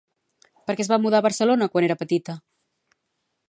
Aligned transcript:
Per 0.69 0.75
què 0.79 0.83
es 0.85 0.89
va 0.93 0.99
mudar 1.03 1.21
a 1.21 1.25
Barcelona 1.27 1.69
quan 1.75 1.87
era 1.91 2.01
petita? 2.03 2.39